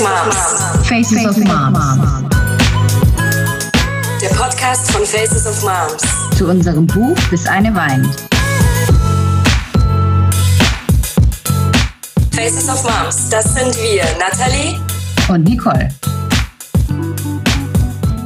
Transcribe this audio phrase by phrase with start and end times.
[0.00, 0.88] of Moms.
[0.88, 1.78] Faces of Moms.
[4.20, 6.02] Der Podcast von Faces of Moms.
[6.36, 8.08] Zu unserem Buch Bis eine weint.
[12.34, 14.80] Faces of Moms, das sind wir, Nathalie
[15.28, 15.90] Und Nicole.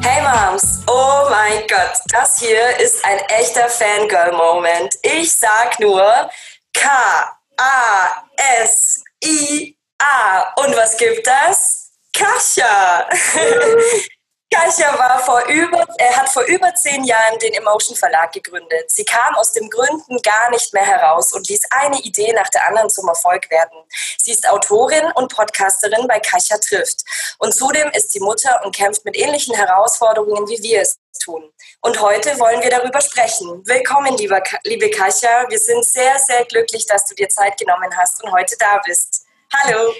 [0.01, 4.95] Hey Moms, oh mein Gott, das hier ist ein echter Fangirl-Moment.
[5.03, 6.05] Ich sag nur
[6.73, 7.35] K-A-S-I-A.
[10.57, 11.74] Und was gibt das?
[12.15, 13.09] Kascha!
[14.55, 18.89] Kascha war vor über, er hat vor über zehn Jahren den Emotion Verlag gegründet.
[18.89, 22.69] Sie kam aus den Gründen gar nicht mehr heraus und ließ eine Idee nach der
[22.69, 23.77] anderen zum Erfolg werden.
[24.19, 27.03] Sie ist Autorin und Podcasterin bei Kascha trifft.
[27.39, 31.51] Und zudem ist sie Mutter und kämpft mit ähnlichen Herausforderungen, wie wir es tun.
[31.81, 33.67] Und heute wollen wir darüber sprechen.
[33.67, 35.47] Willkommen, lieber, liebe Kascha.
[35.49, 39.14] Wir sind sehr, sehr glücklich, dass du dir Zeit genommen hast und heute da bist.
[39.63, 39.93] Hallo.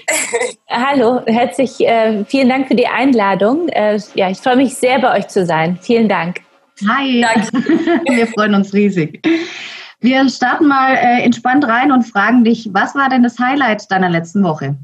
[0.69, 3.69] Hallo, herzlich äh, vielen Dank für die Einladung.
[3.69, 5.77] Äh, ja, ich freue mich sehr, bei euch zu sein.
[5.81, 6.41] Vielen Dank.
[6.87, 7.21] Hi.
[7.21, 7.57] Danke.
[8.15, 9.25] Wir freuen uns riesig.
[10.01, 14.09] Wir starten mal äh, entspannt rein und fragen dich, was war denn das Highlight deiner
[14.09, 14.75] letzten Woche?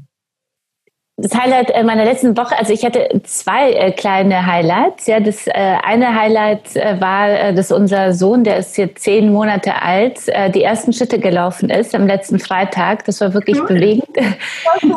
[1.18, 5.06] Das Highlight äh, meiner letzten Woche, also ich hatte zwei äh, kleine Highlights.
[5.06, 10.20] Ja, das äh, eine Highlight war, dass unser Sohn, der ist jetzt zehn Monate alt,
[10.54, 13.04] die ersten Schritte gelaufen ist am letzten Freitag.
[13.04, 14.08] Das war wirklich bewegend,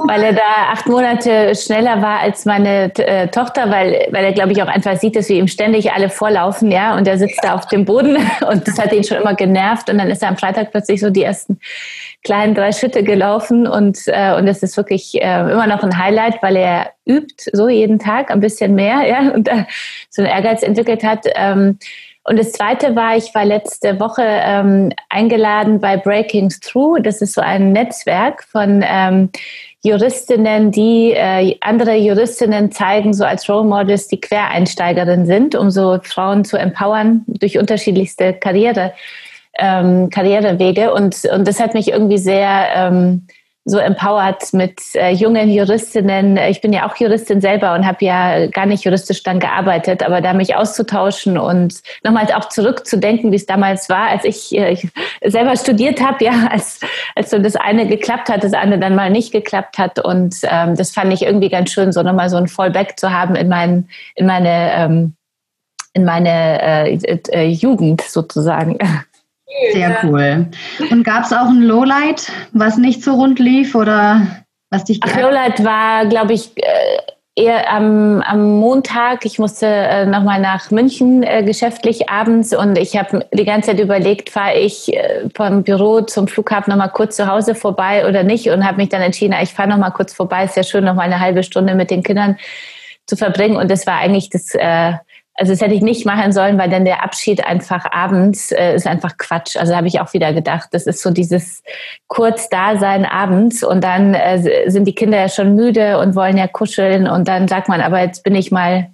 [0.08, 2.92] weil er da acht Monate schneller war als meine
[3.32, 6.72] Tochter, weil, weil er, glaube ich, auch einfach sieht, dass wir ihm ständig alle vorlaufen,
[6.72, 8.18] ja, und er sitzt da auf dem Boden
[8.50, 11.10] und das hat ihn schon immer genervt und dann ist er am Freitag plötzlich so
[11.10, 11.60] die ersten
[12.24, 16.05] kleinen drei Schritte gelaufen und, und es ist wirklich immer noch ein Highlight,
[16.42, 19.66] weil er übt so jeden Tag ein bisschen mehr ja, und äh,
[20.10, 21.26] so einen Ehrgeiz entwickelt hat.
[21.36, 21.80] Ähm,
[22.24, 27.00] und das Zweite war, ich war letzte Woche ähm, eingeladen bei Breaking Through.
[27.04, 29.30] Das ist so ein Netzwerk von ähm,
[29.84, 36.00] Juristinnen, die äh, andere Juristinnen zeigen, so als Role Models, die Quereinsteigerinnen sind, um so
[36.02, 38.94] Frauen zu empowern durch unterschiedlichste Karriere
[39.58, 43.28] ähm, Karrierewege und, und das hat mich irgendwie sehr ähm,
[43.68, 46.38] so empowert mit äh, jungen Juristinnen.
[46.38, 50.22] Ich bin ja auch Juristin selber und habe ja gar nicht juristisch dann gearbeitet, aber
[50.22, 54.88] da mich auszutauschen und nochmals auch zurückzudenken, wie es damals war, als ich, äh, ich
[55.24, 56.80] selber studiert habe, ja, als,
[57.16, 59.98] als so das eine geklappt hat, das andere dann mal nicht geklappt hat.
[59.98, 63.36] Und ähm, das fand ich irgendwie ganz schön, so nochmal so ein Fallback zu haben
[63.36, 65.16] in, mein, in meine, ähm,
[65.94, 68.78] in meine äh, äh, Jugend sozusagen.
[69.72, 70.48] Sehr cool.
[70.92, 74.28] Und gab es auch ein Lowlight, was nicht so rund lief oder
[74.70, 76.98] was dich Ach, Lowlight war, glaube ich, äh,
[77.36, 79.26] eher am, am Montag.
[79.26, 83.80] Ich musste äh, nochmal nach München äh, geschäftlich abends und ich habe die ganze Zeit
[83.80, 88.50] überlegt, fahre ich äh, vom Büro zum Flughafen nochmal kurz zu Hause vorbei oder nicht
[88.50, 90.46] und habe mich dann entschieden, ich fahre nochmal kurz vorbei.
[90.46, 92.38] Ist ja schön, nochmal eine halbe Stunde mit den Kindern
[93.06, 94.94] zu verbringen und das war eigentlich das äh,
[95.38, 98.88] also das hätte ich nicht machen sollen, weil dann der Abschied einfach abends äh, ist
[98.88, 99.58] einfach Quatsch.
[99.58, 101.62] Also habe ich auch wieder gedacht, das ist so dieses
[102.08, 106.48] kurz Dasein abends und dann äh, sind die Kinder ja schon müde und wollen ja
[106.48, 108.90] kuscheln und dann sagt man, aber jetzt bin ich mal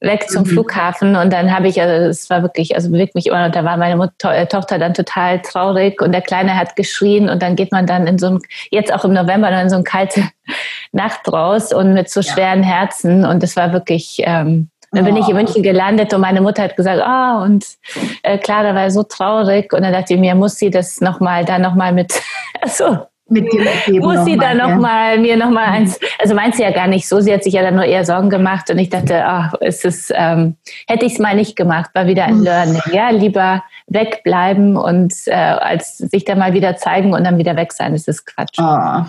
[0.00, 0.46] weg zum mhm.
[0.46, 3.64] Flughafen und dann habe ich, also es war wirklich, also bewegt mich immer und da
[3.64, 7.56] war meine Mutter, äh, Tochter dann total traurig und der Kleine hat geschrien und dann
[7.56, 8.38] geht man dann in so ein,
[8.70, 10.22] jetzt auch im November dann in so eine kalte
[10.92, 15.28] Nacht raus und mit so schweren Herzen und das war wirklich, ähm, dann bin ich
[15.28, 17.66] in München gelandet und meine Mutter hat gesagt, ah, oh, und
[18.22, 19.72] äh, Clara war so traurig.
[19.72, 22.12] Und dann dachte ich mir, muss sie das nochmal, da nochmal mit,
[22.60, 22.98] also,
[23.30, 25.20] mit dir muss sie da nochmal, ja.
[25.20, 27.74] mir nochmal eins, also meint sie ja gar nicht so, sie hat sich ja dann
[27.74, 30.56] nur eher Sorgen gemacht und ich dachte, ach, ist es, ähm,
[30.86, 35.34] hätte ich es mal nicht gemacht, war wieder ein Learning, ja, lieber wegbleiben und äh,
[35.34, 38.58] als sich da mal wieder zeigen und dann wieder weg sein, das ist Quatsch.
[38.58, 39.04] Oh.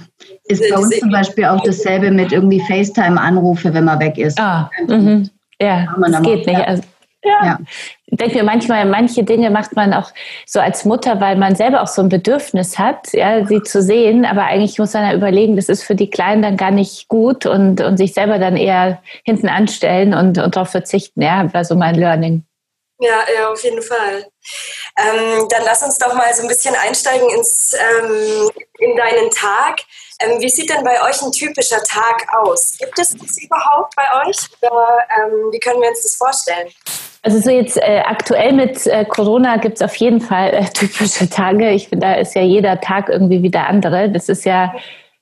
[0.46, 4.38] Ist bei uns zum Beispiel auch dasselbe mit irgendwie FaceTime-Anrufe, wenn man weg ist.
[4.38, 5.30] Ah, mhm.
[5.62, 6.68] Ja, das geht nicht.
[6.68, 6.84] Also,
[7.24, 7.46] ja.
[7.46, 7.60] ja.
[8.06, 10.12] Ich denke mir manchmal, manche Dinge macht man auch
[10.46, 14.26] so als Mutter, weil man selber auch so ein Bedürfnis hat, ja, sie zu sehen.
[14.26, 17.46] Aber eigentlich muss man ja überlegen, das ist für die Kleinen dann gar nicht gut
[17.46, 21.22] und, und sich selber dann eher hinten anstellen und, und darauf verzichten.
[21.22, 22.44] Ja, war so mein Learning.
[23.00, 24.26] Ja, ja, auf jeden Fall.
[24.98, 29.80] Ähm, dann lass uns doch mal so ein bisschen einsteigen ins, ähm, in deinen Tag.
[30.22, 32.78] Ähm, wie sieht denn bei euch ein typischer Tag aus?
[32.78, 34.38] Gibt es das überhaupt bei euch?
[34.62, 36.68] Oder ähm, wie können wir uns das vorstellen?
[37.22, 41.30] Also so jetzt äh, aktuell mit äh, Corona gibt es auf jeden Fall äh, typische
[41.30, 41.70] Tage.
[41.72, 44.10] Ich finde, da ist ja jeder Tag irgendwie wieder andere.
[44.10, 44.74] Das ist ja,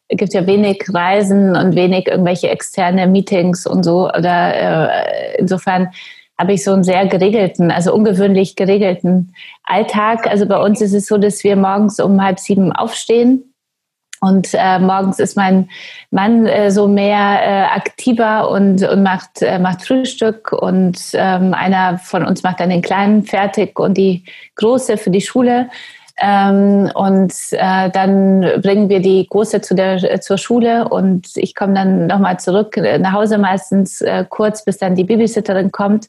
[0.09, 4.09] gibt ja wenig Reisen und wenig irgendwelche externe Meetings und so.
[4.09, 5.91] Oder äh, insofern
[6.39, 10.28] habe ich so einen sehr geregelten, also ungewöhnlich geregelten Alltag.
[10.28, 13.44] Also bei uns ist es so, dass wir morgens um halb sieben aufstehen
[14.19, 15.69] Und äh, morgens ist mein
[16.10, 20.51] Mann äh, so mehr äh, aktiver und, und macht, äh, macht Frühstück.
[20.54, 24.24] Und ähm, einer von uns macht dann den Kleinen fertig und die
[24.56, 25.69] Große für die Schule.
[26.19, 31.74] Ähm, und äh, dann bringen wir die Große zu der, zur Schule und ich komme
[31.74, 36.08] dann nochmal zurück äh, nach Hause meistens äh, kurz, bis dann die Babysitterin kommt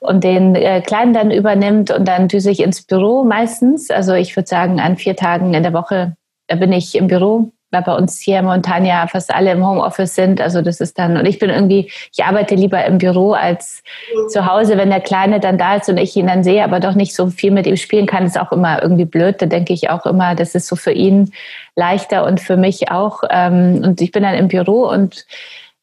[0.00, 3.90] und den äh, Kleinen dann übernimmt und dann düse ich ins Büro meistens.
[3.90, 6.16] Also ich würde sagen, an vier Tagen in der Woche
[6.48, 10.40] bin ich im Büro weil bei uns hier in Montagna fast alle im Homeoffice sind.
[10.40, 13.82] Also das ist dann, und ich bin irgendwie, ich arbeite lieber im Büro als
[14.28, 16.94] zu Hause, wenn der Kleine dann da ist und ich ihn dann sehe, aber doch
[16.94, 19.42] nicht so viel mit ihm spielen kann, ist auch immer irgendwie blöd.
[19.42, 21.32] Da denke ich auch immer, das ist so für ihn
[21.74, 23.22] leichter und für mich auch.
[23.28, 25.26] Ähm, und ich bin dann im Büro und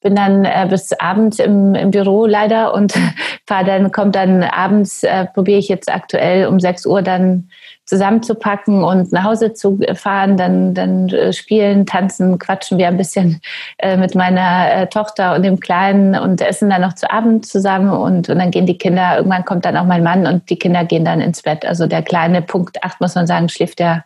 [0.02, 2.94] bin dann äh, bis abends im, im Büro leider und
[3.46, 7.50] fahr dann, kommt dann abends, äh, probiere ich jetzt aktuell um 6 Uhr dann
[7.92, 13.42] zusammenzupacken und nach Hause zu fahren, dann, dann äh, spielen, tanzen, quatschen wir ein bisschen
[13.80, 17.90] äh, mit meiner äh, Tochter und dem Kleinen und essen dann noch zu Abend zusammen
[17.90, 20.86] und, und dann gehen die Kinder, irgendwann kommt dann auch mein Mann und die Kinder
[20.86, 21.66] gehen dann ins Bett.
[21.66, 24.06] Also der kleine Punkt 8, muss man sagen, schläft der,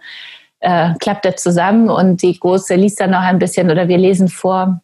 [0.61, 4.29] äh, klappt er zusammen und die große liest dann noch ein bisschen oder wir lesen
[4.29, 4.81] vor.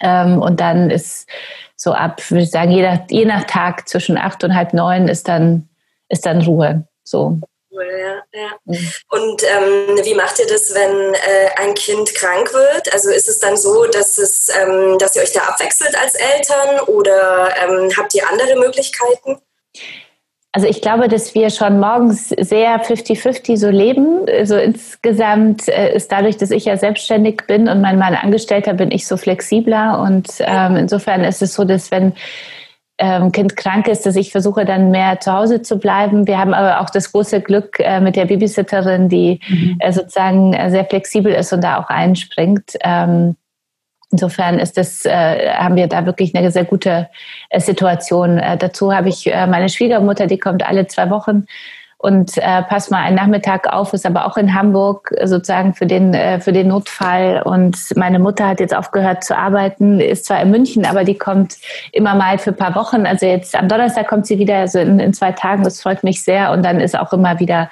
[0.00, 1.28] Ähm, und dann ist
[1.76, 5.06] so ab, würde ich sagen, je nach, je nach Tag zwischen acht und halb neun
[5.06, 5.68] ist dann,
[6.08, 6.88] ist dann Ruhe.
[7.04, 7.38] So
[7.82, 8.50] ja, ja.
[8.64, 8.92] Mhm.
[9.08, 12.92] Und ähm, wie macht ihr das, wenn äh, ein Kind krank wird?
[12.92, 16.80] Also ist es dann so, dass, es, ähm, dass ihr euch da abwechselt als Eltern
[16.86, 19.40] oder ähm, habt ihr andere Möglichkeiten?
[20.52, 24.24] Also ich glaube, dass wir schon morgens sehr 50-50 so leben.
[24.28, 28.92] Also insgesamt äh, ist dadurch, dass ich ja selbstständig bin und mein Mann Angestellter, bin
[28.92, 29.98] ich so flexibler.
[29.98, 32.12] Und ähm, insofern ist es so, dass wenn
[32.98, 36.26] ähm, Kind krank ist, dass ich versuche dann mehr zu Hause zu bleiben.
[36.26, 39.76] Wir haben aber auch das große Glück äh, mit der Babysitterin, die mhm.
[39.80, 42.72] äh, sozusagen äh, sehr flexibel ist und da auch einspringt.
[42.82, 43.36] Ähm,
[44.12, 47.08] insofern ist das, äh, haben wir da wirklich eine sehr gute
[47.50, 48.40] äh, Situation.
[48.58, 51.46] Dazu habe ich meine Schwiegermutter, die kommt alle zwei Wochen
[52.04, 56.12] und äh, pass mal einen Nachmittag auf, ist aber auch in Hamburg sozusagen für den,
[56.12, 57.40] äh, für den Notfall.
[57.42, 61.56] Und meine Mutter hat jetzt aufgehört zu arbeiten, ist zwar in München, aber die kommt
[61.92, 63.06] immer mal für ein paar Wochen.
[63.06, 66.22] Also jetzt am Donnerstag kommt sie wieder, also in, in zwei Tagen, das freut mich
[66.22, 66.52] sehr.
[66.52, 67.70] Und dann ist auch immer wieder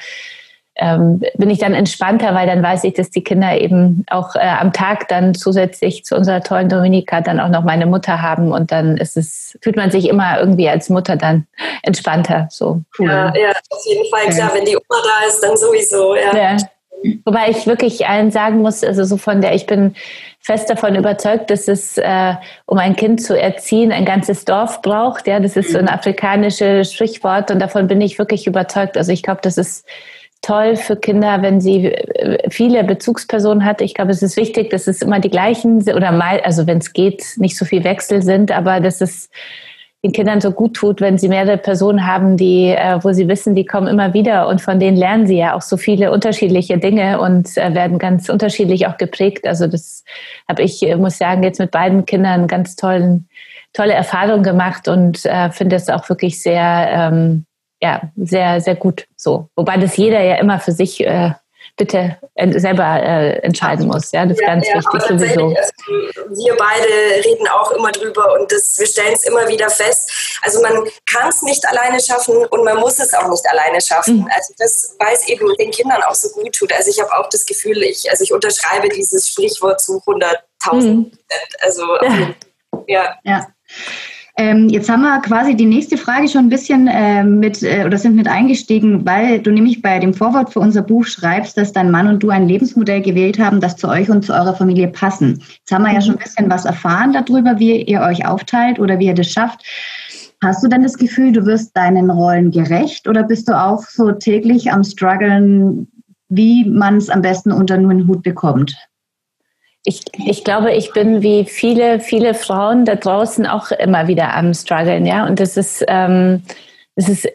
[0.76, 4.38] ähm, bin ich dann entspannter, weil dann weiß ich, dass die Kinder eben auch äh,
[4.38, 8.72] am Tag dann zusätzlich zu unserer tollen Dominika dann auch noch meine Mutter haben und
[8.72, 11.46] dann ist es, fühlt man sich immer irgendwie als Mutter dann
[11.82, 12.48] entspannter.
[12.50, 12.80] So.
[12.98, 13.08] Cool.
[13.08, 16.36] Ja, ja, auf jeden Fall, klar, wenn die Oma da ist, dann sowieso, ja.
[16.36, 16.56] ja.
[17.25, 19.94] Wobei ich wirklich allen sagen muss, also so von der, ich bin
[20.38, 22.34] fest davon überzeugt, dass es, äh,
[22.66, 25.26] um ein Kind zu erziehen, ein ganzes Dorf braucht.
[25.26, 25.90] Ja, das ist so ein mhm.
[25.90, 28.96] afrikanisches Sprichwort und davon bin ich wirklich überzeugt.
[28.96, 29.84] Also ich glaube, das ist
[30.42, 33.80] toll für Kinder, wenn sie äh, viele Bezugspersonen hat.
[33.80, 36.92] Ich glaube, es ist wichtig, dass es immer die gleichen oder mal, also wenn es
[36.92, 39.30] geht, nicht so viel Wechsel sind, aber dass es
[40.04, 43.54] den Kindern so gut tut, wenn sie mehrere Personen haben, die, äh, wo sie wissen,
[43.54, 47.20] die kommen immer wieder und von denen lernen sie ja auch so viele unterschiedliche Dinge
[47.20, 49.46] und äh, werden ganz unterschiedlich auch geprägt.
[49.46, 50.02] Also das
[50.48, 53.28] habe ich, muss sagen, jetzt mit beiden Kindern ganz tollen,
[53.72, 57.46] tolle Erfahrungen gemacht und äh, finde es auch wirklich sehr ähm,
[57.82, 59.49] ja, sehr, sehr gut so.
[59.56, 61.32] Wobei das jeder ja immer für sich äh,
[61.76, 62.17] bitte
[62.56, 64.12] selber äh, entscheiden muss.
[64.12, 65.46] Ja, das ist ja, ganz ja, wichtig sowieso.
[65.46, 70.38] Also, wir beide reden auch immer drüber und das, wir stellen es immer wieder fest.
[70.42, 70.73] Also man
[71.11, 74.18] kann es nicht alleine schaffen und man muss es auch nicht alleine schaffen.
[74.18, 74.28] Mhm.
[74.33, 76.73] Also das weiß eben den Kindern auch so gut tut.
[76.73, 81.12] Also ich habe auch das Gefühl, ich, also ich unterschreibe dieses Sprichwort zu 100.000 mhm.
[81.61, 81.85] Also
[82.87, 83.16] ja.
[83.25, 83.47] ja.
[84.42, 87.96] Ähm, jetzt haben wir quasi die nächste Frage schon ein bisschen äh, mit äh, oder
[87.96, 91.92] sind mit eingestiegen, weil du nämlich bei dem Vorwort für unser Buch schreibst, dass dein
[91.92, 95.40] Mann und du ein Lebensmodell gewählt haben, das zu euch und zu eurer Familie passen.
[95.58, 98.99] Jetzt haben wir ja schon ein bisschen was erfahren darüber, wie ihr euch aufteilt oder
[98.99, 99.64] wie ihr das schafft.
[100.42, 104.11] Hast du denn das Gefühl, du wirst deinen Rollen gerecht oder bist du auch so
[104.11, 105.87] täglich am struggeln,
[106.30, 108.75] wie man es am besten unter nur einen Hut bekommt?
[109.84, 114.54] Ich, ich glaube, ich bin wie viele, viele Frauen da draußen auch immer wieder am
[114.54, 115.26] struggeln, ja.
[115.26, 116.42] Und das ist, ähm,
[116.94, 117.28] das ist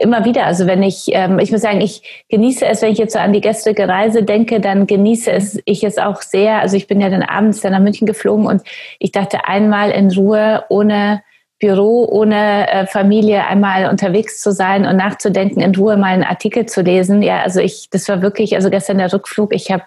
[0.00, 0.46] immer wieder.
[0.46, 3.32] Also wenn ich, ähm, ich muss sagen, ich genieße es, wenn ich jetzt so an
[3.32, 6.60] die gestrige Reise denke, dann genieße es ich es auch sehr.
[6.60, 8.62] Also ich bin ja dann abends dann nach München geflogen und
[8.98, 11.22] ich dachte einmal in Ruhe, ohne
[11.60, 16.64] Büro ohne äh, Familie einmal unterwegs zu sein und nachzudenken, in Ruhe mal einen Artikel
[16.64, 17.22] zu lesen.
[17.22, 19.82] Ja, also ich, das war wirklich, also gestern der Rückflug, ich habe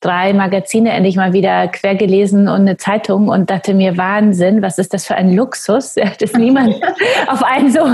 [0.00, 4.78] drei Magazine endlich mal wieder quer gelesen und eine Zeitung und dachte mir, Wahnsinn, was
[4.78, 6.74] ist das für ein Luxus, ja, dass niemand
[7.28, 7.86] auf einen so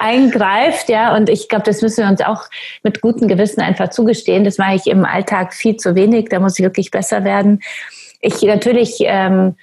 [0.00, 0.88] eingreift.
[0.88, 2.42] Ja, und ich glaube, das müssen wir uns auch
[2.82, 4.42] mit gutem Gewissen einfach zugestehen.
[4.42, 7.60] Das mache ich im Alltag viel zu wenig, da muss ich wirklich besser werden.
[8.20, 9.54] Ich natürlich ähm,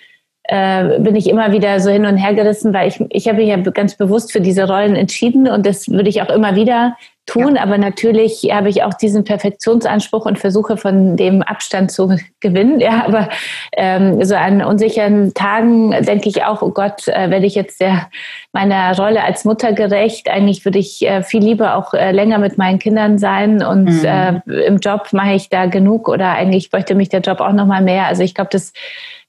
[0.51, 3.47] äh, bin ich immer wieder so hin und her gerissen, weil ich, ich habe mich
[3.47, 7.55] ja ganz bewusst für diese Rollen entschieden und das würde ich auch immer wieder tun.
[7.55, 7.63] Ja.
[7.63, 12.79] Aber natürlich habe ich auch diesen Perfektionsanspruch und versuche von dem Abstand zu gewinnen.
[12.79, 13.29] Ja, aber
[13.73, 18.09] ähm, so an unsicheren Tagen denke ich auch, oh Gott, äh, werde ich jetzt der,
[18.53, 20.29] meiner Rolle als Mutter gerecht?
[20.29, 24.05] Eigentlich würde ich äh, viel lieber auch äh, länger mit meinen Kindern sein und mhm.
[24.05, 27.65] äh, im Job mache ich da genug oder eigentlich bräuchte mich der Job auch noch
[27.67, 28.07] mal mehr.
[28.07, 28.73] Also ich glaube, das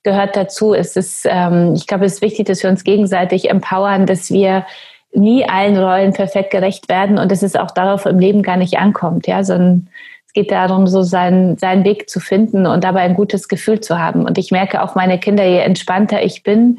[0.03, 0.75] gehört dazu.
[0.75, 4.65] Es ist, ähm, ich glaube, es ist wichtig, dass wir uns gegenseitig empowern, dass wir
[5.15, 8.79] nie allen Rollen perfekt gerecht werden und dass es auch darauf im Leben gar nicht
[8.79, 9.89] ankommt, ja, sondern
[10.27, 13.99] es geht darum, so seinen, seinen Weg zu finden und dabei ein gutes Gefühl zu
[13.99, 14.25] haben.
[14.25, 16.79] Und ich merke auch meine Kinder, je entspannter ich bin,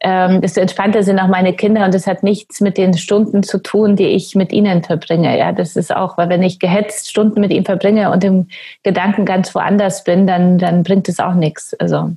[0.00, 3.58] ähm, desto entspannter sind auch meine Kinder und das hat nichts mit den Stunden zu
[3.58, 5.36] tun, die ich mit ihnen verbringe.
[5.38, 8.48] Ja, das ist auch, weil wenn ich gehetzt Stunden mit ihnen verbringe und im
[8.82, 11.74] Gedanken ganz woanders bin, dann, dann bringt es auch nichts.
[11.74, 12.12] Also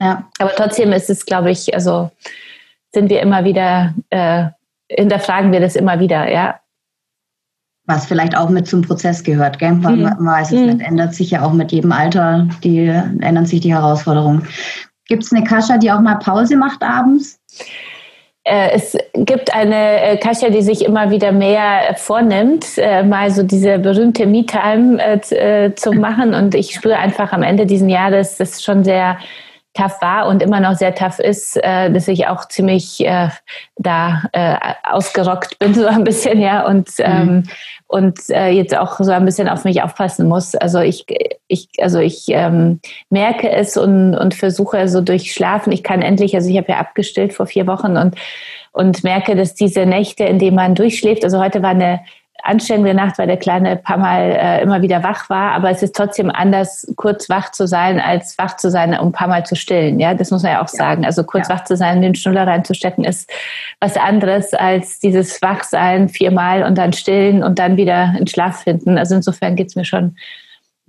[0.00, 0.28] ja.
[0.38, 2.10] Aber trotzdem ist es, glaube ich, also
[2.92, 4.46] sind wir immer wieder, äh,
[4.88, 6.60] hinterfragen wir das immer wieder, ja.
[7.86, 9.72] Was vielleicht auch mit zum Prozess gehört, gell?
[9.72, 10.02] Man, mhm.
[10.02, 10.66] man weiß es mhm.
[10.66, 14.46] nicht, ändert sich ja auch mit jedem Alter, die ändern sich die Herausforderungen.
[15.06, 17.38] Gibt es eine Kascha, die auch mal Pause macht abends?
[18.44, 23.42] Äh, es gibt eine äh, Kascha, die sich immer wieder mehr vornimmt, äh, mal so
[23.42, 25.20] diese berühmte Me-Time
[25.76, 26.34] zu machen.
[26.34, 29.18] Und ich spüre einfach am Ende dieses Jahres, das ist schon sehr
[29.74, 33.28] tough war und immer noch sehr tough ist, äh, dass ich auch ziemlich äh,
[33.76, 37.04] da äh, ausgerockt bin, so ein bisschen, ja, und, mhm.
[37.04, 37.42] ähm,
[37.88, 40.54] und äh, jetzt auch so ein bisschen auf mich aufpassen muss.
[40.54, 41.04] Also ich,
[41.48, 46.34] ich, also ich ähm, merke es und, und versuche so durch Schlafen, ich kann endlich,
[46.34, 48.14] also ich habe ja abgestillt vor vier Wochen und,
[48.72, 52.00] und merke, dass diese Nächte, in denen man durchschläft, also heute war eine
[52.44, 55.52] anstrengende Nacht, weil der Kleine ein paar Mal äh, immer wieder wach war.
[55.52, 59.12] Aber es ist trotzdem anders, kurz wach zu sein, als wach zu sein, um ein
[59.12, 59.98] paar Mal zu stillen.
[59.98, 60.78] Ja, das muss man ja auch ja.
[60.78, 61.04] sagen.
[61.04, 61.54] Also kurz ja.
[61.54, 63.30] wach zu sein, den Schnuller reinzustecken, ist
[63.80, 68.98] was anderes als dieses Wachsein viermal und dann stillen und dann wieder in Schlaf finden.
[68.98, 70.16] Also insofern geht's mir schon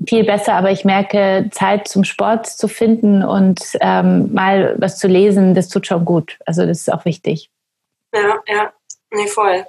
[0.08, 5.08] viel besser, aber ich merke, Zeit zum Sport zu finden und ähm, mal was zu
[5.08, 6.38] lesen, das tut schon gut.
[6.46, 7.50] Also das ist auch wichtig.
[8.14, 8.74] Ja, ja,
[9.12, 9.66] nee, voll.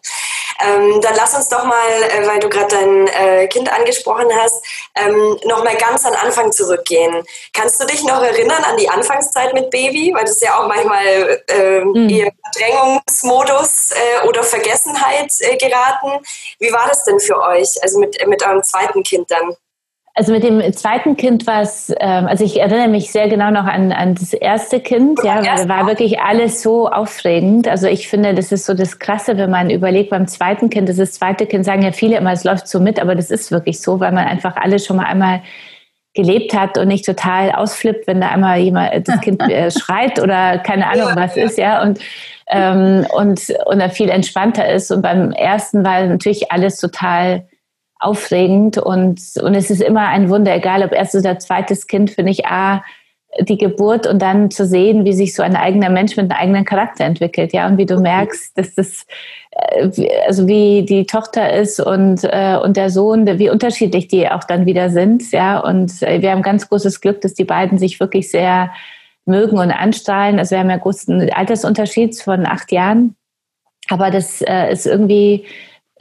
[0.60, 4.64] Ähm, dann lass uns doch mal, äh, weil du gerade dein äh, Kind angesprochen hast,
[4.94, 7.24] ähm, noch mal ganz an Anfang zurückgehen.
[7.52, 10.12] Kannst du dich noch erinnern an die Anfangszeit mit Baby?
[10.14, 12.08] Weil das ist ja auch manchmal äh, mhm.
[12.08, 16.24] eher Verdrängungsmodus äh, oder Vergessenheit äh, geraten.
[16.58, 19.56] Wie war das denn für euch, also mit, mit eurem zweiten Kind dann?
[20.18, 23.66] Also mit dem zweiten Kind war es, ähm, also ich erinnere mich sehr genau noch
[23.66, 27.68] an, an das erste Kind, ja, weil war wirklich alles so aufregend.
[27.68, 30.96] Also ich finde, das ist so das Krasse, wenn man überlegt, beim zweiten Kind, das
[30.96, 33.52] ist das zweite Kind, sagen ja viele immer, es läuft so mit, aber das ist
[33.52, 35.42] wirklich so, weil man einfach alles schon mal einmal
[36.14, 40.56] gelebt hat und nicht total ausflippt, wenn da einmal jemand das Kind äh, schreit oder
[40.56, 42.00] keine Ahnung was ist, ja und
[42.48, 44.90] ähm, und und er viel entspannter ist.
[44.90, 47.46] Und beim ersten war natürlich alles total
[47.98, 52.32] aufregend und, und es ist immer ein Wunder, egal ob erstes oder zweites Kind, finde
[52.32, 52.82] ich, A,
[53.40, 56.64] die Geburt und dann zu sehen, wie sich so ein eigener Mensch mit einem eigenen
[56.64, 59.06] Charakter entwickelt, ja, und wie du merkst, dass das,
[59.50, 64.44] äh, also wie die Tochter ist und, äh, und der Sohn, wie unterschiedlich die auch
[64.44, 68.00] dann wieder sind, ja, und äh, wir haben ganz großes Glück, dass die beiden sich
[68.00, 68.70] wirklich sehr
[69.26, 73.16] mögen und anstrahlen, also wir haben ja großen Altersunterschied von acht Jahren,
[73.88, 75.44] aber das ist irgendwie,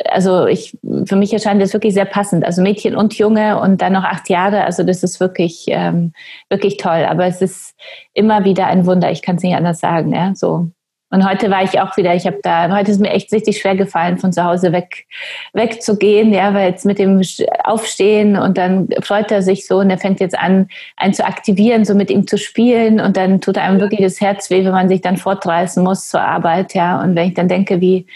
[0.03, 2.43] also ich, für mich erscheint das wirklich sehr passend.
[2.43, 4.65] Also Mädchen und Junge und dann noch acht Jahre.
[4.65, 6.13] Also das ist wirklich, ähm,
[6.49, 7.05] wirklich toll.
[7.07, 7.75] Aber es ist
[8.13, 9.11] immer wieder ein Wunder.
[9.11, 10.13] Ich kann es nicht anders sagen.
[10.13, 10.67] Ja, so.
[11.11, 13.75] Und heute war ich auch wieder, ich habe da, heute ist mir echt richtig schwer
[13.75, 15.05] gefallen, von zu Hause weg,
[15.53, 17.21] wegzugehen, ja, weil jetzt mit dem
[17.63, 21.85] Aufstehen und dann freut er sich so und er fängt jetzt an, einen zu aktivieren,
[21.85, 24.89] so mit ihm zu spielen und dann tut einem wirklich das Herz weh, wenn man
[24.89, 27.01] sich dann fortreißen muss zur Arbeit, ja.
[27.01, 28.07] Und wenn ich dann denke, wie,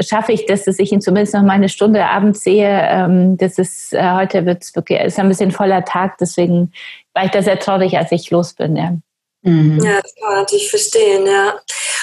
[0.00, 2.68] schaffe ich das, dass ich ihn zumindest noch mal eine Stunde abends sehe.
[2.68, 6.72] Ähm, das ist äh, heute wird es wirklich ist ein bisschen voller Tag, deswegen
[7.14, 8.76] war ich da sehr traurig, als ich los bin.
[8.76, 8.96] Ja.
[9.42, 9.80] Mhm.
[9.82, 11.54] Ja, das kann man natürlich verstehen, ja.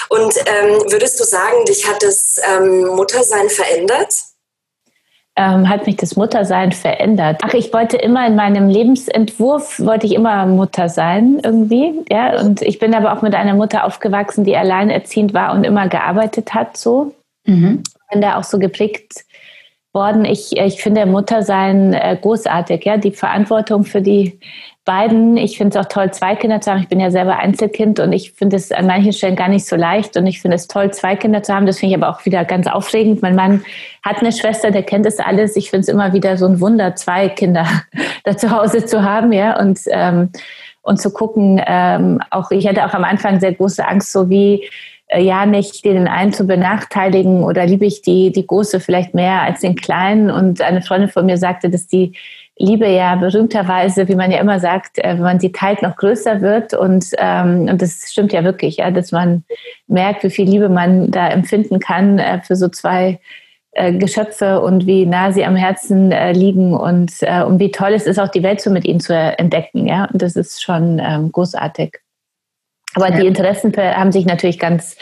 [0.08, 4.12] Und ähm, würdest du sagen, dich hat das ähm, Muttersein verändert?
[5.36, 7.42] ähm, hat mich das Muttersein verändert.
[7.42, 12.04] Ach, ich wollte immer in meinem Lebensentwurf, wollte ich immer Mutter sein irgendwie.
[12.10, 12.40] Ja?
[12.40, 16.54] Und ich bin aber auch mit einer Mutter aufgewachsen, die alleinerziehend war und immer gearbeitet
[16.54, 17.14] hat so.
[17.46, 17.82] Mhm.
[18.10, 19.24] Bin da auch so geprägt
[19.92, 20.24] worden.
[20.24, 24.38] Ich, ich finde Muttersein äh, großartig, ja, die Verantwortung für die
[24.84, 25.36] beiden.
[25.36, 26.80] Ich finde es auch toll, zwei Kinder zu haben.
[26.80, 29.74] Ich bin ja selber Einzelkind und ich finde es an manchen Stellen gar nicht so
[29.74, 30.16] leicht.
[30.16, 31.66] Und ich finde es toll, zwei Kinder zu haben.
[31.66, 33.20] Das finde ich aber auch wieder ganz aufregend.
[33.20, 33.64] Mein Mann
[34.04, 35.56] hat eine Schwester, der kennt das alles.
[35.56, 37.66] Ich finde es immer wieder so ein Wunder, zwei Kinder
[38.24, 39.58] da zu Hause zu haben, ja.
[39.58, 40.30] Und, ähm,
[40.86, 44.68] und zu gucken, ähm, auch ich hatte auch am Anfang sehr große Angst, so wie
[45.08, 49.42] äh, ja nicht den einen zu benachteiligen oder liebe ich die, die große vielleicht mehr
[49.42, 50.30] als den kleinen.
[50.30, 52.12] Und eine Freundin von mir sagte, dass die
[52.58, 56.40] Liebe ja berühmterweise, wie man ja immer sagt, äh, wenn man sie teilt, noch größer
[56.40, 56.72] wird.
[56.72, 59.42] Und, ähm, und das stimmt ja wirklich, ja, dass man
[59.88, 63.18] merkt, wie viel Liebe man da empfinden kann äh, für so zwei
[63.98, 68.06] Geschöpfe und wie nah sie am Herzen äh, liegen und, äh, und wie toll es
[68.06, 69.86] ist, auch die Welt so mit ihnen zu entdecken.
[69.86, 71.98] Ja, und das ist schon ähm, großartig.
[72.94, 73.20] Aber ja.
[73.20, 74.96] die Interessen haben sich natürlich ganz,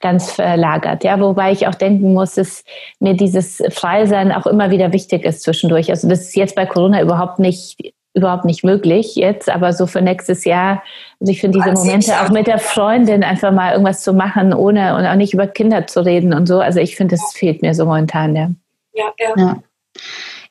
[0.00, 1.02] ganz verlagert.
[1.02, 2.62] Ja, wobei ich auch denken muss, dass
[3.00, 5.90] mir dieses Freisein auch immer wieder wichtig ist zwischendurch.
[5.90, 10.00] Also das ist jetzt bei Corona überhaupt nicht überhaupt nicht möglich jetzt, aber so für
[10.00, 10.82] nächstes Jahr.
[11.20, 14.96] Also ich finde diese Momente auch mit der Freundin einfach mal irgendwas zu machen, ohne
[14.96, 16.60] und auch nicht über Kinder zu reden und so.
[16.60, 18.36] Also ich finde, das fehlt mir so momentan.
[18.36, 18.50] Ja,
[18.94, 19.12] ja.
[19.18, 19.34] ja.
[19.36, 19.56] ja.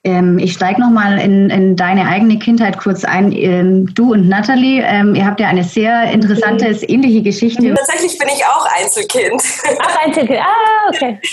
[0.05, 3.31] Ähm, ich steige nochmal in, in deine eigene Kindheit kurz ein.
[3.31, 6.79] Ähm, du und Natalie, ähm, ihr habt ja eine sehr interessante, mhm.
[6.87, 7.73] ähnliche Geschichte.
[7.73, 9.41] Tatsächlich bin ich auch Einzelkind.
[9.81, 10.39] Ach, Einzelkind.
[10.39, 11.19] Ah, okay.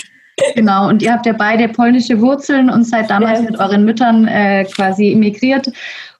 [0.55, 3.45] Genau, und ihr habt ja beide polnische Wurzeln und seid damals ja.
[3.45, 5.67] mit euren Müttern äh, quasi emigriert.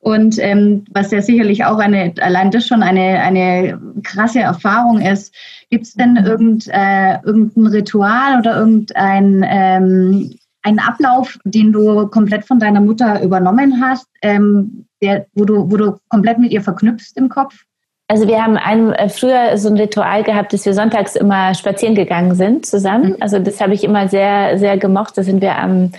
[0.01, 5.33] Und ähm, was ja sicherlich auch eine, allein das schon eine, eine krasse Erfahrung ist,
[5.69, 12.45] gibt es denn irgend, äh, irgendein Ritual oder irgendein ähm, einen Ablauf, den du komplett
[12.45, 17.13] von deiner Mutter übernommen hast, ähm, der, wo, du, wo du komplett mit ihr verknüpfst
[17.15, 17.63] im Kopf?
[18.07, 21.95] Also wir haben ein, äh, früher so ein Ritual gehabt, dass wir sonntags immer spazieren
[21.95, 23.11] gegangen sind zusammen.
[23.11, 23.17] Mhm.
[23.19, 25.17] Also das habe ich immer sehr, sehr gemocht.
[25.17, 25.91] Da sind wir am,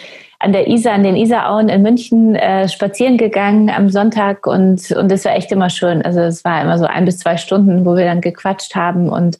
[0.42, 5.10] an der Isar, an den Isarauen in München äh, spazieren gegangen am Sonntag und, und
[5.10, 6.02] das war echt immer schön.
[6.02, 9.38] Also es war immer so ein bis zwei Stunden, wo wir dann gequatscht haben und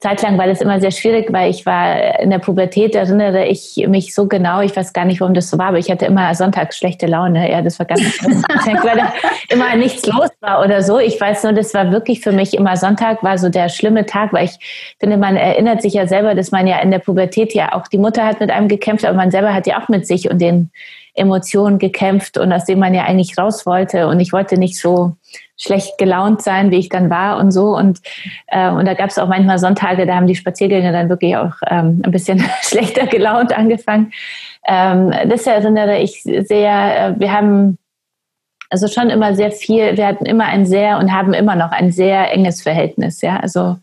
[0.00, 4.14] Zeitlang war das immer sehr schwierig, weil ich war in der Pubertät, erinnere ich mich
[4.14, 6.78] so genau, ich weiß gar nicht, warum das so war, aber ich hatte immer sonntags
[6.78, 7.50] schlechte Laune.
[7.50, 8.42] Ja, das war ganz schlimm,
[8.82, 9.12] weil da
[9.50, 10.98] immer nichts los war oder so.
[10.98, 14.32] Ich weiß nur, das war wirklich für mich immer Sonntag, war so der schlimme Tag,
[14.32, 17.74] weil ich finde, man erinnert sich ja selber, dass man ja in der Pubertät ja
[17.74, 20.30] auch, die Mutter hat mit einem gekämpft, aber man selber hat ja auch mit sich
[20.30, 20.70] und den
[21.12, 24.08] Emotionen gekämpft und aus dem man ja eigentlich raus wollte.
[24.08, 25.16] Und ich wollte nicht so
[25.60, 27.76] schlecht gelaunt sein, wie ich dann war und so.
[27.76, 28.00] Und,
[28.46, 31.54] äh, und da gab es auch manchmal Sonntage, da haben die Spaziergänge dann wirklich auch
[31.68, 34.12] ähm, ein bisschen schlechter gelaunt angefangen.
[34.66, 37.08] Ähm, das erinnere ich sehr.
[37.08, 37.78] Äh, wir haben
[38.70, 41.90] also schon immer sehr viel, wir hatten immer ein sehr und haben immer noch ein
[41.90, 43.38] sehr enges Verhältnis, ja.
[43.38, 43.76] Also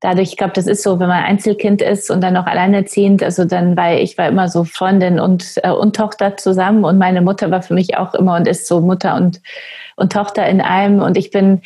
[0.00, 3.44] dadurch, ich glaube, das ist so, wenn man Einzelkind ist und dann noch alleinerziehend, also
[3.44, 7.50] dann war ich war immer so Freundin und, äh, und Tochter zusammen und meine Mutter
[7.50, 9.42] war für mich auch immer und ist so Mutter und,
[9.96, 11.60] und Tochter in einem und ich bin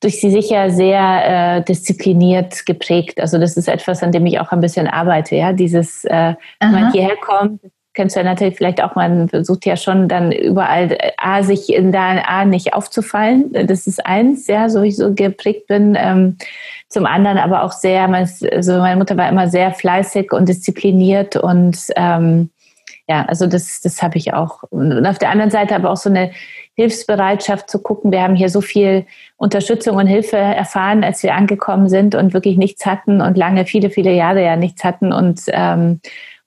[0.00, 3.20] durch sie sicher sehr äh, diszipliniert geprägt.
[3.20, 6.72] Also das ist etwas, an dem ich auch ein bisschen arbeite, ja, dieses, äh, wenn
[6.72, 7.60] man hierher kommt,
[8.00, 11.70] kennst du ja natürlich vielleicht auch, man versucht ja schon dann überall äh, A, sich
[11.70, 13.52] in der A nicht aufzufallen.
[13.52, 15.98] Das ist eins, ja, so ich so geprägt bin.
[16.00, 16.38] Ähm,
[16.88, 21.76] zum anderen aber auch sehr, also meine Mutter war immer sehr fleißig und diszipliniert und
[21.94, 22.48] ähm,
[23.06, 24.62] ja, also das, das habe ich auch.
[24.70, 26.30] Und auf der anderen Seite aber auch so eine
[26.76, 28.12] Hilfsbereitschaft zu gucken.
[28.12, 29.04] Wir haben hier so viel
[29.36, 33.90] Unterstützung und Hilfe erfahren, als wir angekommen sind und wirklich nichts hatten und lange, viele,
[33.90, 36.00] viele Jahre ja nichts hatten und ähm,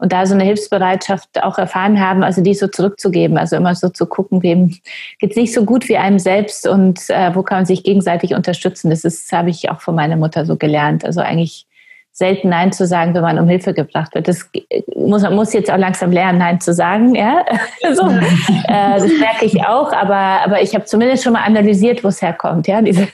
[0.03, 3.87] und da so eine Hilfsbereitschaft auch erfahren haben, also die so zurückzugeben, also immer so
[3.87, 4.77] zu gucken, wem
[5.17, 8.33] geht es nicht so gut wie einem selbst und äh, wo kann man sich gegenseitig
[8.33, 8.89] unterstützen.
[8.89, 11.05] Das ist, habe ich auch von meiner Mutter so gelernt.
[11.05, 11.67] Also eigentlich
[12.11, 14.27] selten Nein zu sagen, wenn man um Hilfe gebracht wird.
[14.27, 14.49] Das
[14.93, 17.15] muss man muss jetzt auch langsam lernen, Nein zu sagen.
[17.15, 17.45] Ja,
[17.93, 19.93] so, äh, das merke ich auch.
[19.93, 22.67] Aber aber ich habe zumindest schon mal analysiert, wo es herkommt.
[22.67, 23.07] Ja, dieses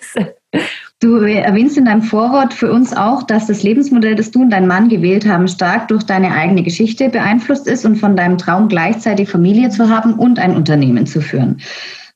[1.02, 4.68] Du erwähnst in deinem Vorwort für uns auch, dass das Lebensmodell, das du und dein
[4.68, 9.30] Mann gewählt haben, stark durch deine eigene Geschichte beeinflusst ist und von deinem Traum gleichzeitig
[9.30, 11.62] Familie zu haben und ein Unternehmen zu führen.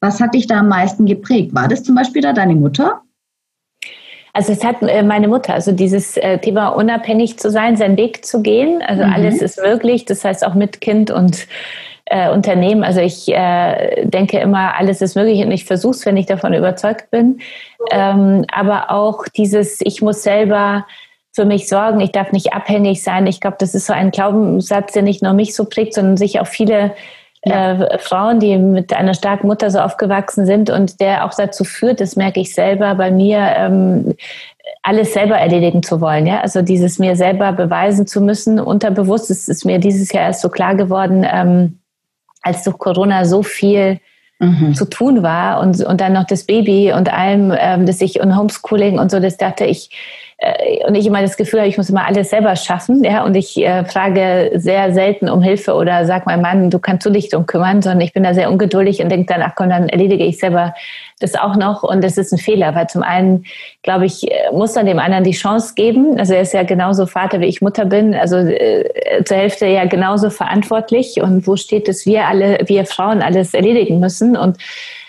[0.01, 1.55] Was hat dich da am meisten geprägt?
[1.55, 3.03] War das zum Beispiel da deine Mutter?
[4.33, 8.25] Also es hat äh, meine Mutter, also dieses äh, Thema unabhängig zu sein, seinen Weg
[8.25, 8.81] zu gehen.
[8.81, 9.13] Also mhm.
[9.13, 11.47] alles ist möglich, das heißt auch mit Kind und
[12.05, 12.83] äh, Unternehmen.
[12.83, 16.53] Also ich äh, denke immer, alles ist möglich und ich versuche es, wenn ich davon
[16.53, 17.39] überzeugt bin.
[17.91, 20.85] Ähm, aber auch dieses, ich muss selber
[21.33, 23.25] für mich sorgen, ich darf nicht abhängig sein.
[23.25, 26.39] Ich glaube, das ist so ein Glaubenssatz, der nicht nur mich so prägt, sondern sich
[26.39, 26.93] auch viele
[27.43, 27.73] ja.
[27.73, 32.01] äh, Frauen, die mit einer starken Mutter so aufgewachsen sind und der auch dazu führt,
[32.01, 34.15] das merke ich selber bei mir, ähm,
[34.83, 36.27] alles selber erledigen zu wollen.
[36.27, 36.41] Ja?
[36.41, 40.49] Also dieses mir selber beweisen zu müssen, unterbewusst, es ist mir dieses Jahr erst so
[40.49, 41.79] klar geworden, ähm,
[42.43, 43.99] als durch Corona so viel
[44.39, 44.75] mhm.
[44.75, 48.37] zu tun war und, und dann noch das Baby und allem, ähm, dass ich und
[48.37, 49.89] Homeschooling und so, das dachte ich,
[50.87, 53.57] und ich immer das Gefühl habe, ich muss immer alles selber schaffen, ja, und ich
[53.57, 57.45] äh, frage sehr selten um Hilfe oder sag meinem Mann, du kannst du dich drum
[57.45, 60.39] kümmern, sondern ich bin da sehr ungeduldig und denke dann, ach komm, dann erledige ich
[60.39, 60.73] selber
[61.19, 61.83] das auch noch.
[61.83, 63.45] Und das ist ein Fehler, weil zum einen,
[63.83, 67.05] glaube ich, äh, muss man dem anderen die Chance geben, also er ist ja genauso
[67.05, 71.21] Vater, wie ich Mutter bin, also äh, zur Hälfte ja genauso verantwortlich.
[71.21, 74.35] Und wo steht es, wir alle, wir Frauen alles erledigen müssen?
[74.35, 74.57] Und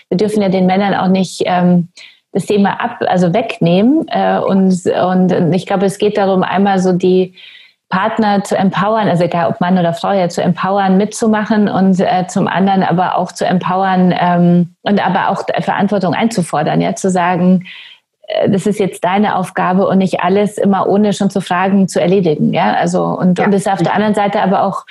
[0.09, 1.89] wir dürfen ja den Männern auch nicht ähm,
[2.35, 4.05] das Thema ab, also wegnehmen.
[4.09, 7.33] Äh, und, und ich glaube, es geht darum, einmal so die
[7.89, 12.27] Partner zu empowern, also egal ob Mann oder Frau, ja zu empowern, mitzumachen und äh,
[12.27, 17.65] zum anderen aber auch zu empowern ähm, und aber auch Verantwortung einzufordern, ja, zu sagen,
[18.49, 22.53] das ist jetzt deine Aufgabe und nicht alles immer ohne schon zu fragen zu erledigen,
[22.53, 23.45] ja, also und, ja.
[23.45, 24.85] und das auf der anderen Seite aber auch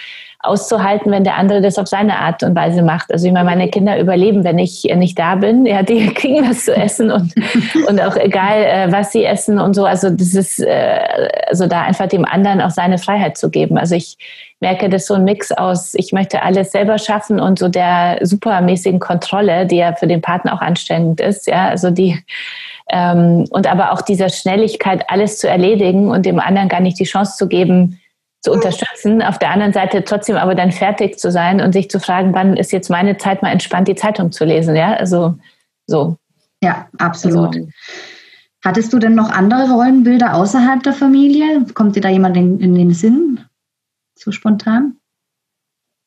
[0.44, 3.12] auszuhalten, wenn der andere das auf seine Art und Weise macht.
[3.12, 5.66] Also ich meine, meine Kinder überleben, wenn ich nicht da bin.
[5.66, 7.32] Ja, die kriegen was zu essen und,
[7.88, 9.84] und auch egal, äh, was sie essen und so.
[9.84, 11.00] Also das ist, äh,
[11.48, 13.78] also da einfach dem anderen auch seine Freiheit zu geben.
[13.78, 14.18] Also ich
[14.64, 18.98] merke, das so ein Mix aus, ich möchte alles selber schaffen und so der supermäßigen
[18.98, 21.46] Kontrolle, die ja für den Partner auch anstrengend ist.
[21.46, 22.18] Ja, also die,
[22.88, 27.04] ähm, und aber auch dieser Schnelligkeit, alles zu erledigen und dem anderen gar nicht die
[27.04, 28.00] Chance zu geben,
[28.40, 32.00] zu unterstützen, auf der anderen Seite trotzdem aber dann fertig zu sein und sich zu
[32.00, 35.34] fragen, wann ist jetzt meine Zeit mal entspannt, die Zeitung zu lesen, ja, also
[35.86, 36.16] so.
[36.62, 37.54] Ja, absolut.
[37.54, 37.68] Also,
[38.64, 41.66] Hattest du denn noch andere Rollenbilder außerhalb der Familie?
[41.74, 43.40] Kommt dir da jemand in, in den Sinn?
[44.16, 44.96] So spontan?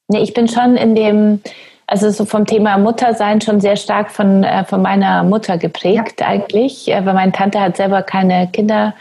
[0.10, 1.42] Nee, ich bin schon in dem,
[1.86, 6.28] also so vom Thema Muttersein schon sehr stark von, äh, von meiner Mutter geprägt ja.
[6.28, 8.94] eigentlich, äh, weil meine Tante hat selber keine Kinder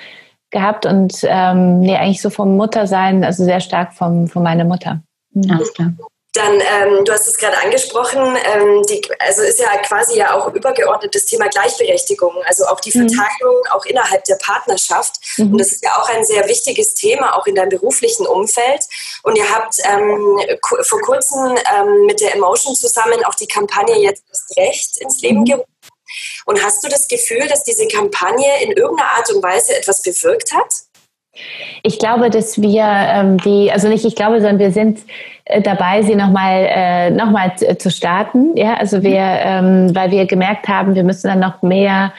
[0.50, 5.02] gehabt und ähm, nee, eigentlich so vom Muttersein, also sehr stark vom, von meiner Mutter.
[5.48, 5.92] Alles klar.
[6.36, 10.52] Dann, ähm, du hast es gerade angesprochen, ähm, die, also ist ja quasi ja auch
[10.52, 12.96] übergeordnetes Thema Gleichberechtigung, also auch die.
[12.96, 13.70] Verteilung mhm.
[13.72, 15.16] auch innerhalb der Partnerschaft.
[15.36, 15.52] Mhm.
[15.52, 18.80] Und das ist ja auch ein sehr wichtiges Thema, auch in deinem beruflichen Umfeld.
[19.22, 20.38] Und ihr habt ähm,
[20.82, 25.40] vor kurzem ähm, mit der Emotion zusammen auch die Kampagne Jetzt das Recht ins Leben
[25.40, 25.44] mhm.
[25.44, 25.70] gerufen.
[26.46, 30.54] Und hast du das Gefühl, dass diese Kampagne in irgendeiner Art und Weise etwas bewirkt
[30.54, 30.72] hat?
[31.82, 35.00] Ich glaube, dass wir ähm, die, also nicht ich glaube, sondern wir sind
[35.62, 38.56] dabei, sie nochmal äh, noch mal zu starten.
[38.56, 42.12] Ja, also wir, ähm, weil wir gemerkt haben, wir müssen dann noch mehr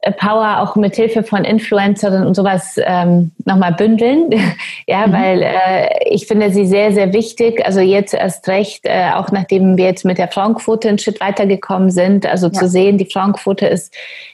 [0.00, 4.30] äh, Power auch mit Hilfe von Influencerinnen und sowas ähm, nochmal bündeln.
[4.86, 5.12] ja, mhm.
[5.12, 7.64] weil äh, ich finde sie sehr, sehr wichtig.
[7.66, 11.90] Also jetzt erst recht, äh, auch nachdem wir jetzt mit der Frauenquote einen Schritt weitergekommen
[11.90, 12.52] sind, also ja.
[12.52, 13.92] zu sehen, die Frauenquote ist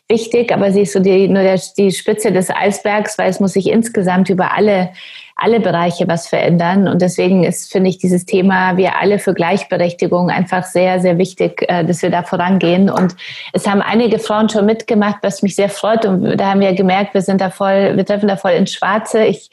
[0.08, 3.54] wichtig, aber sie ist so die, nur der, die Spitze des Eisbergs, weil es muss
[3.54, 4.90] sich insgesamt über alle
[5.44, 6.88] alle Bereiche was verändern.
[6.88, 11.62] Und deswegen ist, finde ich, dieses Thema, wir alle für Gleichberechtigung einfach sehr, sehr wichtig,
[11.68, 12.88] äh, dass wir da vorangehen.
[12.88, 13.14] Und
[13.52, 16.07] es haben einige Frauen schon mitgemacht, was mich sehr freut.
[16.07, 19.24] Und da haben wir gemerkt, wir sind da voll, wir treffen da voll ins Schwarze.
[19.24, 19.50] Ich,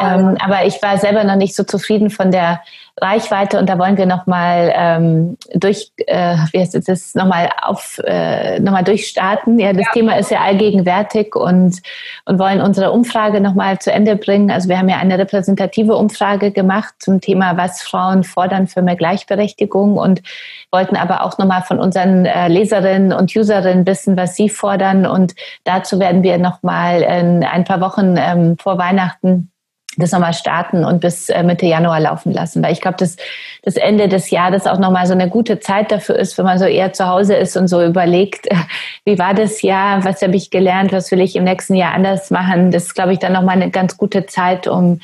[0.00, 2.60] ähm, aber ich war selber noch nicht so zufrieden von der
[3.00, 8.60] Reichweite und da wollen wir nochmal ähm, durch, äh, wie heißt das, nochmal auf, äh,
[8.60, 9.58] nochmal durchstarten.
[9.58, 9.92] Ja, das ja.
[9.92, 11.80] Thema ist ja allgegenwärtig und,
[12.26, 14.50] und wollen unsere Umfrage nochmal zu Ende bringen.
[14.50, 18.96] Also wir haben ja eine repräsentative Umfrage gemacht zum Thema, was Frauen fordern für mehr
[18.96, 20.22] Gleichberechtigung und
[20.70, 25.34] wollten aber auch nochmal von unseren äh, Leserinnen und Userinnen wissen, was sie fordern und
[25.64, 29.51] dazu werden wir nochmal in ein paar Wochen ähm, vor Weihnachten
[29.96, 32.62] das nochmal starten und bis äh, Mitte Januar laufen lassen.
[32.62, 33.16] Weil ich glaube, dass
[33.62, 36.64] das Ende des Jahres auch nochmal so eine gute Zeit dafür ist, wenn man so
[36.64, 38.48] eher zu Hause ist und so überlegt,
[39.04, 42.30] wie war das Jahr, was habe ich gelernt, was will ich im nächsten Jahr anders
[42.30, 42.70] machen.
[42.70, 45.00] Das ist, glaube ich, dann nochmal eine ganz gute Zeit, um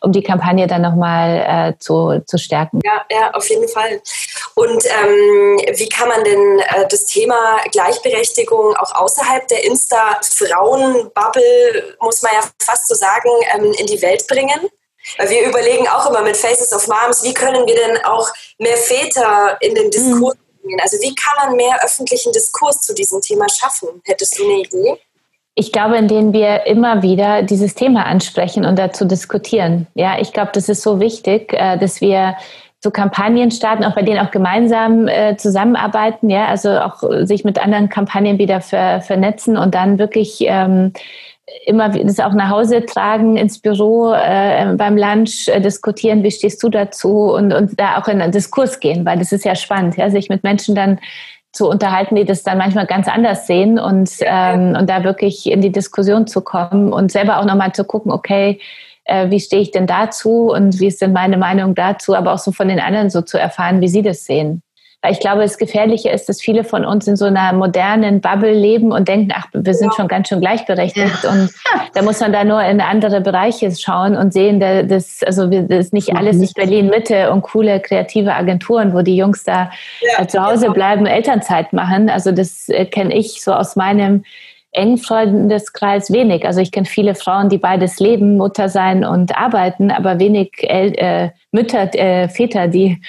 [0.00, 2.80] um die Kampagne dann nochmal äh, zu, zu stärken.
[2.84, 4.00] Ja, ja, auf jeden Fall.
[4.58, 12.22] Und ähm, wie kann man denn äh, das Thema Gleichberechtigung auch außerhalb der Insta-Frauen-Bubble, muss
[12.22, 14.70] man ja fast so sagen, ähm, in die Welt bringen?
[15.18, 18.78] Weil wir überlegen auch immer mit Faces of Moms, wie können wir denn auch mehr
[18.78, 20.62] Väter in den Diskurs mhm.
[20.62, 20.80] bringen?
[20.80, 24.00] Also wie kann man mehr öffentlichen Diskurs zu diesem Thema schaffen?
[24.04, 24.96] Hättest du eine Idee?
[25.58, 29.86] ich glaube, in denen wir immer wieder dieses Thema ansprechen und dazu diskutieren.
[29.94, 32.36] Ja, ich glaube, das ist so wichtig, äh, dass wir
[32.80, 37.58] so Kampagnen starten, auch bei denen auch gemeinsam äh, zusammenarbeiten, ja, also auch sich mit
[37.58, 40.92] anderen Kampagnen wieder ver, vernetzen und dann wirklich ähm,
[41.64, 46.62] immer das auch nach Hause tragen, ins Büro, äh, beim Lunch äh, diskutieren, wie stehst
[46.62, 49.96] du dazu und, und da auch in einen Diskurs gehen, weil das ist ja spannend,
[49.96, 50.98] ja, sich mit Menschen dann
[51.52, 55.62] zu unterhalten, die das dann manchmal ganz anders sehen und, ähm, und da wirklich in
[55.62, 58.60] die Diskussion zu kommen und selber auch nochmal zu gucken, okay,
[59.06, 62.38] äh, wie stehe ich denn dazu und wie ist denn meine Meinung dazu, aber auch
[62.38, 64.62] so von den anderen so zu erfahren, wie sie das sehen.
[65.02, 68.52] Weil ich glaube, das Gefährliche ist, dass viele von uns in so einer modernen Bubble
[68.52, 71.22] leben und denken, ach, wir sind schon ganz schön gleichberechtigt.
[71.22, 71.30] Ja.
[71.30, 71.50] Und
[71.94, 75.92] da muss man da nur in andere Bereiche schauen und sehen, dass, also das ist
[75.92, 80.42] nicht alles nicht Berlin-Mitte und coole kreative Agenturen, wo die Jungs da ja, äh, zu
[80.42, 80.72] Hause genau.
[80.72, 82.08] bleiben, Elternzeit machen.
[82.08, 84.24] Also das äh, kenne ich so aus meinem
[84.76, 86.46] engen Freundeskreis wenig.
[86.46, 90.92] Also ich kenne viele Frauen, die beides leben, Mutter sein und arbeiten, aber wenig El
[90.96, 93.00] äh, Mütter, äh, Väter, die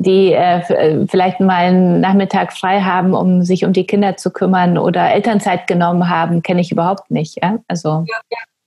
[0.00, 4.30] die äh, äh, vielleicht mal einen Nachmittag frei haben, um sich um die Kinder zu
[4.30, 7.36] kümmern oder Elternzeit genommen haben, kenne ich überhaupt nicht.
[7.42, 8.04] Ja, also.
[8.06, 8.20] Ja,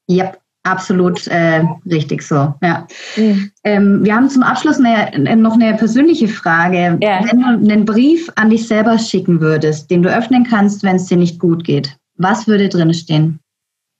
[0.07, 0.31] ja.
[0.63, 2.53] absolut äh, richtig so.
[2.61, 2.85] Ja.
[3.15, 3.49] Mhm.
[3.63, 6.97] Ähm, wir haben zum Abschluss eine, noch eine persönliche Frage.
[7.01, 7.21] Ja.
[7.23, 11.05] Wenn du einen Brief an dich selber schicken würdest, den du öffnen kannst, wenn es
[11.05, 13.39] dir nicht gut geht, was würde drin stehen?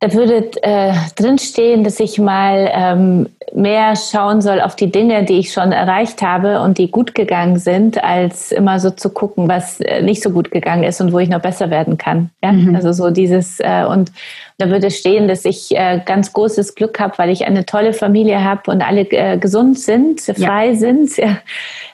[0.04, 5.38] Da würde äh, drinstehen, dass ich mal ähm, mehr schauen soll auf die Dinge, die
[5.38, 9.80] ich schon erreicht habe und die gut gegangen sind, als immer so zu gucken, was
[9.80, 12.32] äh, nicht so gut gegangen ist und wo ich noch besser werden kann.
[12.44, 12.52] Ja?
[12.52, 12.76] Mhm.
[12.76, 14.12] Also so dieses äh, und
[14.58, 18.44] da würde stehen, dass ich äh, ganz großes Glück habe, weil ich eine tolle Familie
[18.44, 20.76] habe und alle äh, gesund sind, frei ja.
[20.76, 21.38] sind ja,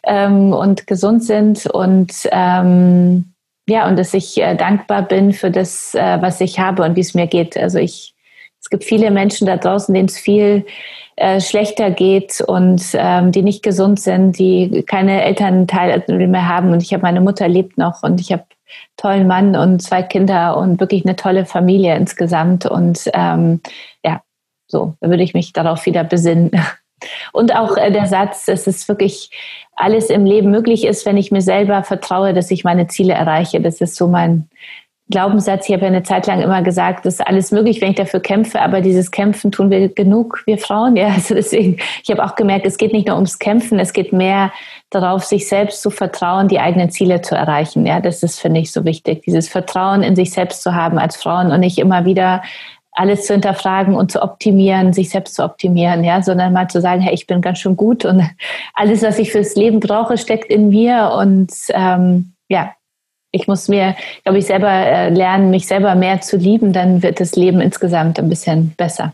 [0.06, 3.34] ähm, und gesund sind und ähm,
[3.69, 7.01] ja, und dass ich äh, dankbar bin für das, äh, was ich habe und wie
[7.01, 7.58] es mir geht.
[7.58, 8.15] Also ich,
[8.62, 10.65] es gibt viele Menschen da draußen, denen es viel
[11.17, 16.71] äh, schlechter geht und ähm, die nicht gesund sind, die keine Elternteile mehr haben.
[16.71, 18.45] Und ich habe meine Mutter lebt noch und ich habe
[18.95, 22.65] tollen Mann und zwei Kinder und wirklich eine tolle Familie insgesamt.
[22.65, 23.62] Und ähm,
[24.03, 24.21] ja,
[24.67, 26.51] so, da würde ich mich darauf wieder besinnen.
[27.31, 29.29] Und auch äh, der Satz, dass es wirklich
[29.75, 33.62] alles im Leben möglich ist, wenn ich mir selber vertraue, dass ich meine Ziele erreiche.
[33.62, 34.49] Das ist so mein
[35.10, 35.69] Glaubenssatz.
[35.69, 38.19] Ich habe ja eine Zeit lang immer gesagt, das ist alles möglich, wenn ich dafür
[38.19, 40.97] kämpfe, aber dieses Kämpfen tun wir genug, wir Frauen.
[40.97, 44.12] Ja, also deswegen, ich habe auch gemerkt, es geht nicht nur ums Kämpfen, es geht
[44.12, 44.51] mehr
[44.89, 47.86] darauf, sich selbst zu vertrauen, die eigenen Ziele zu erreichen.
[47.86, 51.15] Ja, das ist, finde ich, so wichtig, dieses Vertrauen in sich selbst zu haben als
[51.15, 52.41] Frauen und nicht immer wieder
[52.97, 56.99] alles zu hinterfragen und zu optimieren, sich selbst zu optimieren, ja, sondern mal zu sagen,
[56.99, 58.27] hey, ich bin ganz schön gut und
[58.73, 62.73] alles, was ich fürs Leben brauche, steckt in mir und ähm, ja,
[63.31, 67.19] ich muss mir, glaube ich, selber äh, lernen, mich selber mehr zu lieben, dann wird
[67.19, 69.13] das Leben insgesamt ein bisschen besser.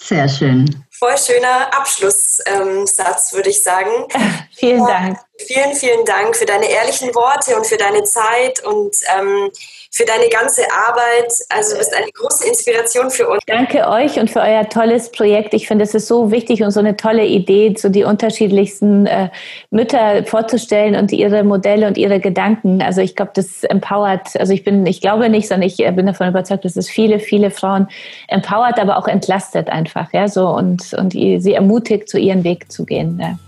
[0.00, 0.84] Sehr schön.
[0.90, 3.90] Voll schöner Abschlusssatz, ähm, würde ich sagen.
[4.52, 5.18] vielen Dank.
[5.46, 9.50] Vielen, vielen Dank für deine ehrlichen Worte und für deine Zeit und ähm,
[9.92, 11.32] für deine ganze Arbeit.
[11.48, 13.40] Also du bist eine große Inspiration für uns.
[13.46, 15.54] Danke euch und für euer tolles Projekt.
[15.54, 19.30] Ich finde, es ist so wichtig und so eine tolle Idee, so die unterschiedlichsten äh,
[19.70, 22.82] Mütter vorzustellen und ihre Modelle und ihre Gedanken.
[22.82, 24.36] Also ich glaube, das empowert.
[24.38, 27.20] Also ich bin, ich glaube nicht, sondern ich äh, bin davon überzeugt, dass es viele,
[27.20, 27.88] viele Frauen
[28.26, 32.84] empowert, aber auch entlastet einfach, ja, so und und sie ermutigt, zu ihren Weg zu
[32.84, 33.18] gehen.
[33.20, 33.38] Ja.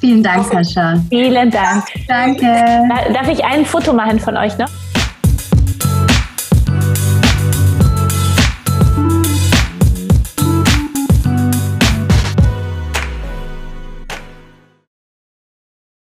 [0.00, 1.00] Vielen Dank, Sascha.
[1.10, 1.84] Vielen Dank.
[2.08, 2.46] Danke.
[3.12, 4.68] Darf ich ein Foto machen von euch noch?